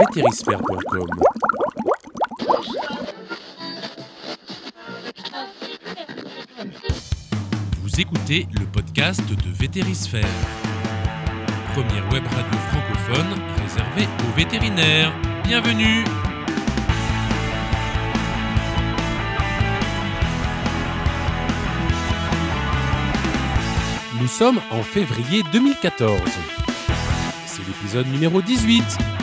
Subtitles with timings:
[0.00, 1.06] vétérisphère.com.
[7.82, 10.24] Vous écoutez le podcast de Vétérisphère,
[11.74, 15.12] première web radio francophone réservée aux vétérinaires.
[15.44, 16.04] Bienvenue
[24.18, 26.20] Nous sommes en février 2014.
[27.46, 29.19] C'est l'épisode numéro 18.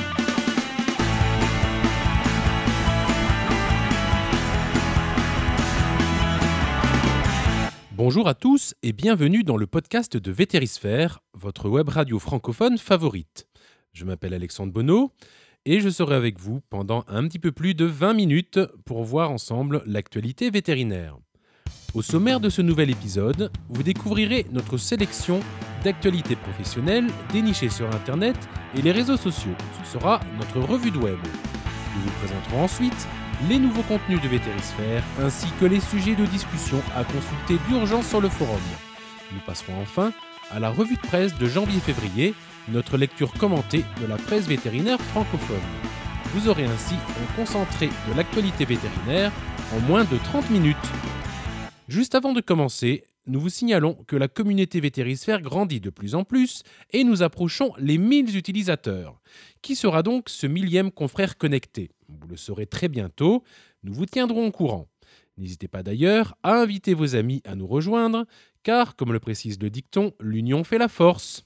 [8.10, 13.50] Bonjour à tous et bienvenue dans le podcast de Vétérisphère, votre web radio francophone favorite.
[13.92, 15.12] Je m'appelle Alexandre Bonneau
[15.66, 19.30] et je serai avec vous pendant un petit peu plus de 20 minutes pour voir
[19.30, 21.18] ensemble l'actualité vétérinaire.
[21.94, 25.42] Au sommaire de ce nouvel épisode, vous découvrirez notre sélection
[25.84, 28.38] d'actualités professionnelles dénichées sur Internet
[28.74, 29.56] et les réseaux sociaux.
[29.84, 31.20] Ce sera notre revue de web.
[31.94, 33.06] Nous vous présenterons ensuite
[33.50, 38.20] les nouveaux contenus de Vétérisphère ainsi que les sujets de discussion à consulter d'urgence sur
[38.20, 38.60] le forum.
[39.32, 40.12] Nous passerons enfin
[40.50, 42.34] à la revue de presse de janvier-février,
[42.70, 45.58] notre lecture commentée de la presse vétérinaire francophone.
[46.34, 49.32] Vous aurez ainsi un concentré de l'actualité vétérinaire
[49.76, 50.76] en moins de 30 minutes.
[51.88, 56.24] Juste avant de commencer, nous vous signalons que la communauté vétérisphère grandit de plus en
[56.24, 59.22] plus et nous approchons les 1000 utilisateurs.
[59.62, 61.92] Qui sera donc ce millième confrère connecté?
[62.10, 63.44] Vous le saurez très bientôt,
[63.84, 64.88] nous vous tiendrons au courant.
[65.38, 68.26] N'hésitez pas d'ailleurs à inviter vos amis à nous rejoindre,
[68.64, 71.46] car, comme le précise le dicton, l'union fait la force.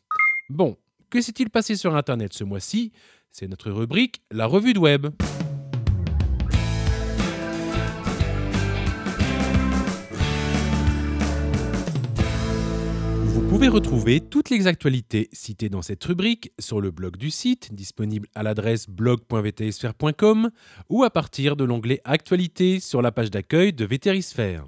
[0.49, 0.77] Bon,
[1.09, 2.91] que s'est-il passé sur Internet ce mois-ci?
[3.31, 5.07] C'est notre rubrique La revue de web.
[13.33, 17.73] Vous pouvez retrouver toutes les actualités citées dans cette rubrique sur le blog du site,
[17.73, 20.51] disponible à l'adresse blog.vtsphère.com
[20.89, 24.65] ou à partir de l'onglet Actualités sur la page d'accueil de Vétérisphère.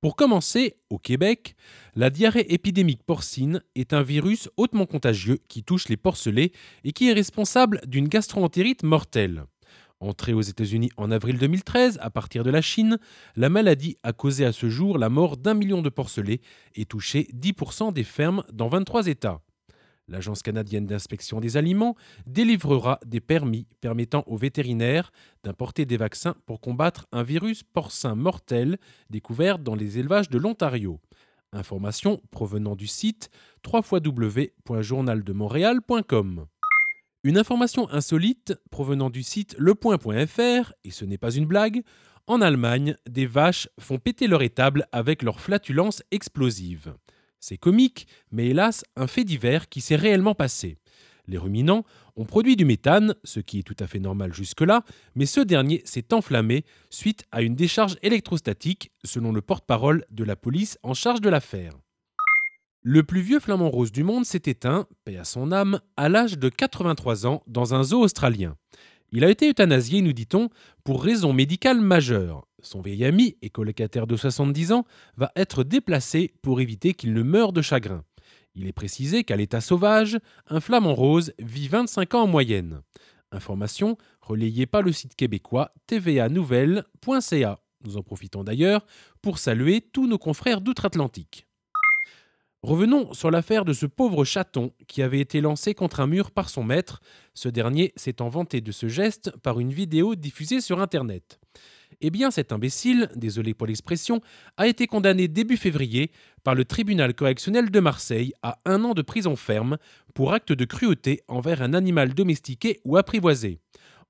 [0.00, 1.54] Pour commencer, au Québec,
[1.94, 6.50] la diarrhée épidémique porcine est un virus hautement contagieux qui touche les porcelets
[6.82, 9.44] et qui est responsable d'une gastroentérite mortelle.
[10.00, 12.98] Entrée aux États-Unis en avril 2013 à partir de la Chine,
[13.34, 16.40] la maladie a causé à ce jour la mort d'un million de porcelets
[16.76, 19.40] et touché 10% des fermes dans 23 États.
[20.06, 25.10] L'Agence canadienne d'inspection des aliments délivrera des permis permettant aux vétérinaires
[25.42, 28.78] d'importer des vaccins pour combattre un virus porcin mortel
[29.10, 31.00] découvert dans les élevages de l'Ontario.
[31.52, 33.30] Information provenant du site
[33.66, 36.46] www.journaldemontréal.com.
[37.24, 41.82] Une information insolite provenant du site lepoint.fr, et ce n'est pas une blague,
[42.28, 46.94] en Allemagne, des vaches font péter leur étable avec leur flatulence explosive.
[47.40, 50.76] C'est comique, mais hélas, un fait divers qui s'est réellement passé.
[51.26, 51.84] Les ruminants
[52.16, 55.82] ont produit du méthane, ce qui est tout à fait normal jusque-là, mais ce dernier
[55.84, 61.20] s'est enflammé suite à une décharge électrostatique, selon le porte-parole de la police en charge
[61.20, 61.72] de l'affaire.
[62.82, 66.38] Le plus vieux flamant rose du monde s'est éteint, paix à son âme, à l'âge
[66.38, 68.56] de 83 ans dans un zoo australien.
[69.10, 70.48] Il a été euthanasié, nous dit-on,
[70.84, 72.46] pour raison médicale majeure.
[72.62, 74.84] Son vieil ami et colocataire de 70 ans
[75.16, 78.04] va être déplacé pour éviter qu'il ne meure de chagrin.
[78.54, 82.82] Il est précisé qu'à l'état sauvage, un flamant rose vit 25 ans en moyenne.
[83.32, 87.60] Information relayée par le site québécois tvanouvelle.ca.
[87.84, 88.86] Nous en profitons d'ailleurs
[89.20, 91.47] pour saluer tous nos confrères d'outre-Atlantique.
[92.62, 96.50] Revenons sur l'affaire de ce pauvre chaton qui avait été lancé contre un mur par
[96.50, 97.00] son maître.
[97.32, 101.38] Ce dernier s'étant vanté de ce geste par une vidéo diffusée sur Internet.
[102.00, 104.20] Eh bien, cet imbécile, désolé pour l'expression,
[104.56, 106.10] a été condamné début février
[106.42, 109.78] par le tribunal correctionnel de Marseille à un an de prison ferme
[110.12, 113.60] pour acte de cruauté envers un animal domestiqué ou apprivoisé.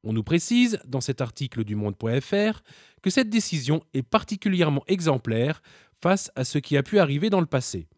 [0.04, 2.62] On nous précise, dans cet article du monde.fr,
[3.02, 5.60] que cette décision est particulièrement exemplaire
[6.00, 7.88] face à ce qui a pu arriver dans le passé.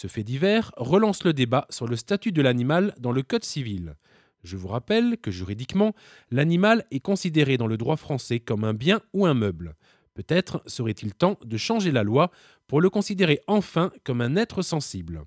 [0.00, 3.96] Ce fait divers relance le débat sur le statut de l'animal dans le Code civil.
[4.44, 5.92] Je vous rappelle que juridiquement,
[6.30, 9.74] l'animal est considéré dans le droit français comme un bien ou un meuble.
[10.14, 12.30] Peut-être serait-il temps de changer la loi
[12.68, 15.24] pour le considérer enfin comme un être sensible.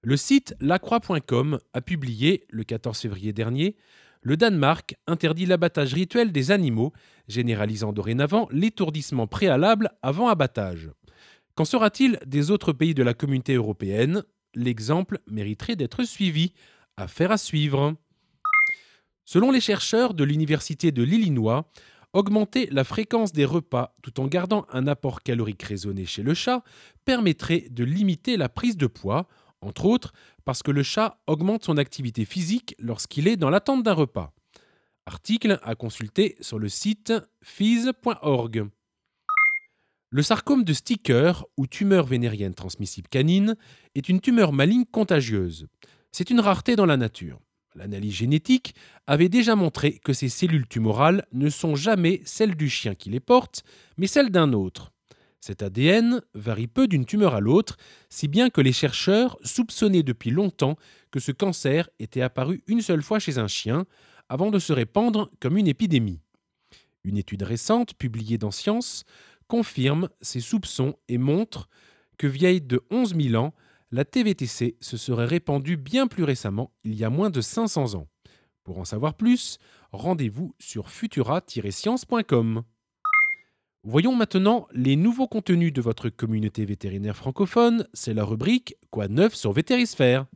[0.00, 3.76] Le site lacroix.com a publié, le 14 février dernier,
[4.22, 6.94] le Danemark interdit l'abattage rituel des animaux,
[7.28, 10.88] généralisant dorénavant l'étourdissement préalable avant abattage.
[11.58, 14.22] Qu'en sera-t-il des autres pays de la communauté européenne?
[14.54, 16.52] L'exemple mériterait d'être suivi.
[16.96, 17.96] Affaire à suivre.
[19.24, 21.68] Selon les chercheurs de l'Université de l'Illinois,
[22.12, 26.62] augmenter la fréquence des repas tout en gardant un apport calorique raisonné chez le chat
[27.04, 29.26] permettrait de limiter la prise de poids,
[29.60, 30.12] entre autres
[30.44, 34.32] parce que le chat augmente son activité physique lorsqu'il est dans l'attente d'un repas.
[35.06, 37.12] Article à consulter sur le site
[37.42, 38.68] fise.org.
[40.10, 43.56] Le sarcome de Sticker, ou tumeur vénérienne transmissible canine,
[43.94, 45.66] est une tumeur maligne contagieuse.
[46.12, 47.38] C'est une rareté dans la nature.
[47.74, 48.74] L'analyse génétique
[49.06, 53.20] avait déjà montré que ces cellules tumorales ne sont jamais celles du chien qui les
[53.20, 53.64] porte,
[53.98, 54.92] mais celles d'un autre.
[55.40, 57.76] Cet ADN varie peu d'une tumeur à l'autre,
[58.08, 60.78] si bien que les chercheurs soupçonnaient depuis longtemps
[61.10, 63.84] que ce cancer était apparu une seule fois chez un chien,
[64.30, 66.22] avant de se répandre comme une épidémie.
[67.04, 69.04] Une étude récente, publiée dans Science,
[69.48, 71.68] confirme ces soupçons et montre
[72.18, 73.54] que vieille de 11 000 ans,
[73.90, 78.06] la TVTC se serait répandue bien plus récemment, il y a moins de 500 ans.
[78.62, 79.58] Pour en savoir plus,
[79.92, 82.62] rendez-vous sur futura-science.com.
[83.84, 87.86] Voyons maintenant les nouveaux contenus de votre communauté vétérinaire francophone.
[87.94, 90.26] C'est la rubrique Quoi neuf sur Vétérisphère?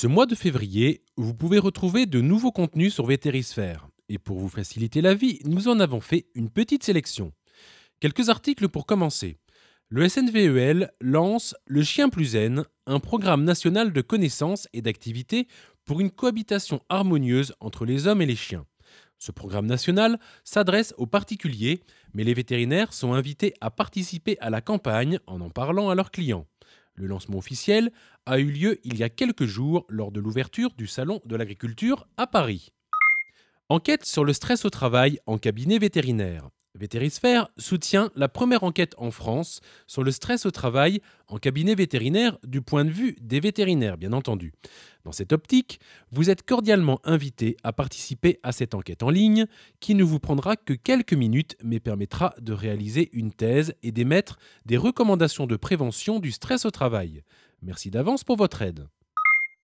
[0.00, 3.88] Ce mois de février, vous pouvez retrouver de nouveaux contenus sur Vétérisphère.
[4.08, 7.32] Et pour vous faciliter la vie, nous en avons fait une petite sélection.
[7.98, 9.38] Quelques articles pour commencer.
[9.88, 15.48] Le SNVEL lance Le Chien plus Zen, un programme national de connaissances et d'activités
[15.84, 18.66] pour une cohabitation harmonieuse entre les hommes et les chiens.
[19.18, 21.80] Ce programme national s'adresse aux particuliers,
[22.14, 26.12] mais les vétérinaires sont invités à participer à la campagne en en parlant à leurs
[26.12, 26.46] clients.
[26.98, 27.92] Le lancement officiel
[28.26, 32.08] a eu lieu il y a quelques jours lors de l'ouverture du Salon de l'agriculture
[32.16, 32.72] à Paris.
[33.68, 36.48] Enquête sur le stress au travail en cabinet vétérinaire.
[36.78, 42.38] Vétérisphère soutient la première enquête en France sur le stress au travail en cabinet vétérinaire
[42.44, 44.52] du point de vue des vétérinaires, bien entendu.
[45.04, 45.80] Dans cette optique,
[46.12, 49.46] vous êtes cordialement invité à participer à cette enquête en ligne
[49.80, 54.38] qui ne vous prendra que quelques minutes mais permettra de réaliser une thèse et d'émettre
[54.64, 57.24] des recommandations de prévention du stress au travail.
[57.60, 58.86] Merci d'avance pour votre aide.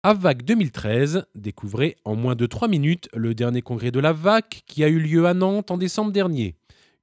[0.01, 4.83] AVAC 2013, découvrez en moins de 3 minutes le dernier congrès de la VAC qui
[4.83, 6.55] a eu lieu à Nantes en décembre dernier.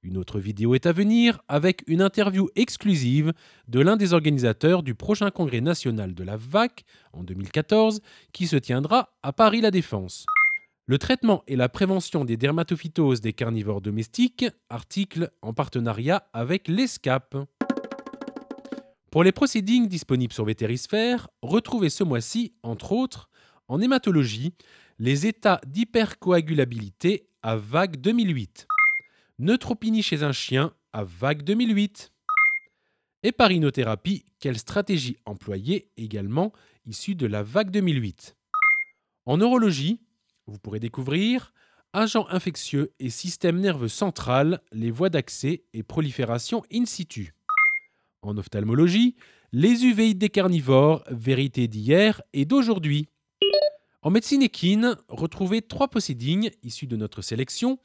[0.03, 3.33] Une autre vidéo est à venir avec une interview exclusive
[3.67, 8.01] de l'un des organisateurs du prochain congrès national de la VAC en 2014
[8.33, 10.25] qui se tiendra à Paris La Défense.
[10.87, 17.37] Le traitement et la prévention des dermatophytoses des carnivores domestiques, article en partenariat avec l'ESCAP.
[19.11, 23.29] Pour les proceedings disponibles sur Vétérisphère, retrouvez ce mois-ci, entre autres,
[23.67, 24.55] en hématologie,
[24.97, 28.67] les états d'hypercoagulabilité à vague 2008.
[29.39, 32.11] Neutropénie chez un chien à vague 2008.
[33.23, 36.51] Héparinothérapie, quelle stratégie employer également
[36.85, 38.35] issue de la vague 2008.
[39.25, 39.99] En neurologie,
[40.47, 41.53] vous pourrez découvrir
[41.93, 47.33] agents infectieux et système nerveux central, les voies d'accès et prolifération in situ.
[48.21, 49.15] En ophtalmologie,
[49.51, 53.07] les uvéites des carnivores, vérité d'hier et d'aujourd'hui.
[54.01, 57.79] En médecine équine, retrouvez trois possédings issus de notre sélection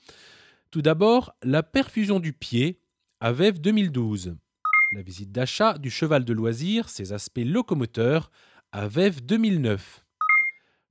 [0.71, 2.81] tout d'abord, la perfusion du pied
[3.21, 4.37] à VEV 2012.
[4.95, 8.31] La visite d'achat du cheval de loisir, ses aspects locomoteurs
[8.73, 10.05] à VEV 2009.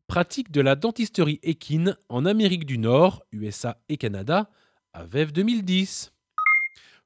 [0.07, 4.49] Pratique de la dentisterie équine en Amérique du Nord, USA et Canada
[4.93, 6.11] à VEV 2010.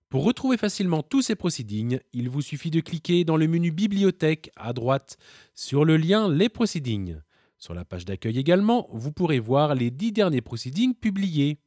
[0.09, 4.51] Pour retrouver facilement tous ces proceedings, il vous suffit de cliquer dans le menu Bibliothèque
[4.55, 5.17] à droite
[5.53, 7.17] sur le lien Les Proceedings.
[7.59, 11.59] Sur la page d'accueil également, vous pourrez voir les dix derniers proceedings publiés.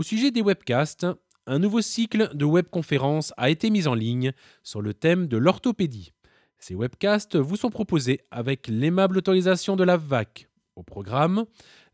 [0.00, 1.06] Au sujet des webcasts,
[1.46, 6.14] un nouveau cycle de webconférences a été mis en ligne sur le thème de l'orthopédie.
[6.58, 10.48] Ces webcasts vous sont proposés avec l'aimable autorisation de la VAC.
[10.74, 11.44] Au programme,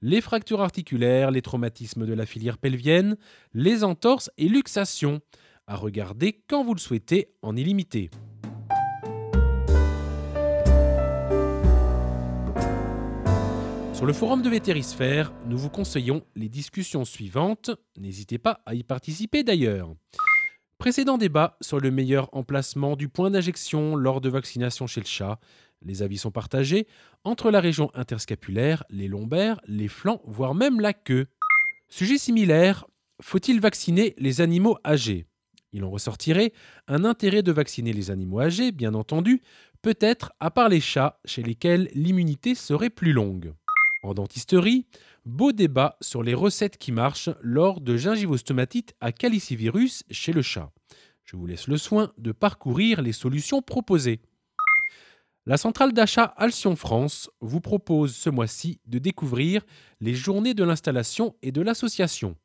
[0.02, 3.16] les fractures articulaires, les traumatismes de la filière pelvienne,
[3.54, 5.20] les entorses et luxations,
[5.66, 8.10] à regarder quand vous le souhaitez en illimité.
[13.96, 17.70] Sur le forum de Vétérisphère, nous vous conseillons les discussions suivantes.
[17.96, 19.94] N'hésitez pas à y participer d'ailleurs.
[20.76, 25.40] Précédent débat sur le meilleur emplacement du point d'injection lors de vaccination chez le chat.
[25.80, 26.86] Les avis sont partagés
[27.24, 31.28] entre la région interscapulaire, les lombaires, les flancs, voire même la queue.
[31.88, 32.84] Sujet similaire,
[33.22, 35.24] faut-il vacciner les animaux âgés?
[35.72, 36.52] Il en ressortirait
[36.86, 39.40] un intérêt de vacciner les animaux âgés, bien entendu,
[39.80, 43.54] peut-être à part les chats chez lesquels l'immunité serait plus longue.
[44.06, 44.86] En dentisterie,
[45.24, 50.70] beau débat sur les recettes qui marchent lors de gingivostomatite à calicivirus chez le chat.
[51.24, 54.20] Je vous laisse le soin de parcourir les solutions proposées.
[55.44, 59.62] La centrale d'achat Alcyon France vous propose ce mois-ci de découvrir
[60.00, 62.36] les journées de l'installation et de l'association,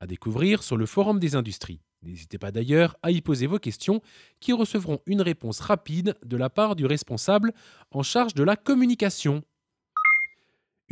[0.00, 1.82] à découvrir sur le Forum des industries.
[2.02, 4.00] N'hésitez pas d'ailleurs à y poser vos questions
[4.40, 7.52] qui recevront une réponse rapide de la part du responsable
[7.90, 9.44] en charge de la communication.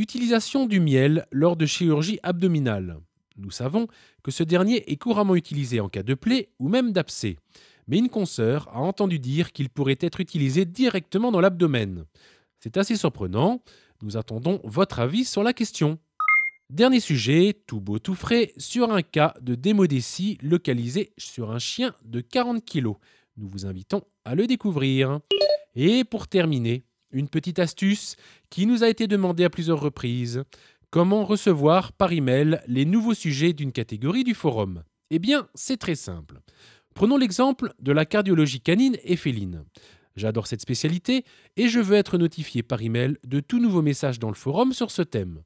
[0.01, 3.01] Utilisation du miel lors de chirurgie abdominale.
[3.37, 3.87] Nous savons
[4.23, 7.37] que ce dernier est couramment utilisé en cas de plaie ou même d'abcès,
[7.87, 12.07] mais une consoeur a entendu dire qu'il pourrait être utilisé directement dans l'abdomen.
[12.61, 13.63] C'est assez surprenant,
[14.01, 15.99] nous attendons votre avis sur la question.
[16.71, 21.95] Dernier sujet, tout beau tout frais, sur un cas de démodécie localisé sur un chien
[22.07, 22.95] de 40 kg.
[23.37, 25.21] Nous vous invitons à le découvrir.
[25.75, 28.17] Et pour terminer, une petite astuce
[28.51, 30.43] qui nous a été demandée à plusieurs reprises.
[30.91, 34.83] Comment recevoir par email les nouveaux sujets d'une catégorie du forum?
[35.11, 36.41] Eh bien, c'est très simple.
[36.95, 39.65] Prenons l'exemple de la cardiologie canine et féline.
[40.17, 41.25] J'adore cette spécialité
[41.57, 44.91] et je veux être notifié par email de tout nouveau message dans le forum sur
[44.91, 45.43] ce thème.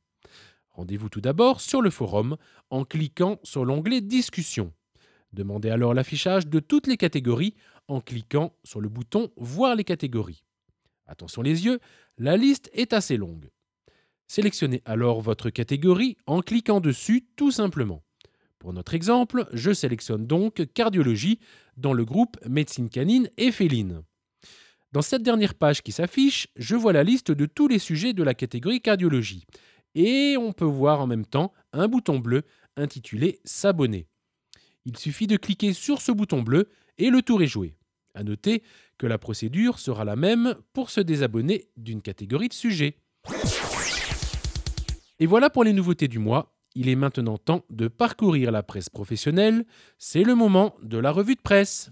[0.71, 2.37] Rendez-vous tout d'abord sur le forum
[2.71, 4.73] en cliquant sur l'onglet Discussion.
[5.33, 7.55] Demandez alors l'affichage de toutes les catégories
[7.89, 10.44] en cliquant sur le bouton Voir les catégories.
[11.07, 11.81] Attention les yeux,
[12.19, 13.51] la liste est assez longue.
[14.27, 18.03] Sélectionnez alors votre catégorie en cliquant dessus tout simplement.
[18.59, 21.39] Pour notre exemple, je sélectionne donc cardiologie
[21.77, 24.03] dans le groupe médecine canine et féline.
[24.93, 28.23] Dans cette dernière page qui s'affiche, je vois la liste de tous les sujets de
[28.23, 29.45] la catégorie cardiologie
[29.95, 32.43] et on peut voir en même temps un bouton bleu
[32.77, 34.07] intitulé S'abonner.
[34.85, 36.69] Il suffit de cliquer sur ce bouton bleu
[36.99, 37.77] et le tour est joué.
[38.15, 38.63] À noter
[38.97, 42.97] que la procédure sera la même pour se désabonner d'une catégorie de sujets.
[45.19, 46.55] Et voilà pour les nouveautés du mois.
[46.77, 49.65] Il est maintenant temps de parcourir la presse professionnelle.
[49.99, 51.89] C'est le moment de la revue de presse.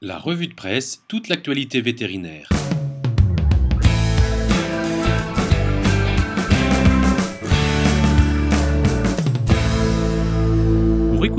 [0.00, 2.48] La revue de presse, toute l'actualité vétérinaire.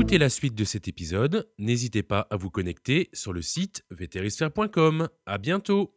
[0.08, 5.10] Écouter la suite de cet épisode, n'hésitez pas à vous connecter sur le site vétérisphère.com.
[5.26, 5.92] À bientôt!